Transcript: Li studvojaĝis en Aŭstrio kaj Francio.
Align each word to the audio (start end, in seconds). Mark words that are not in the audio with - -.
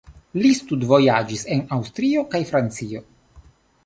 Li 0.43 0.49
studvojaĝis 0.59 1.43
en 1.55 1.61
Aŭstrio 1.77 2.23
kaj 2.31 2.41
Francio. 2.53 3.03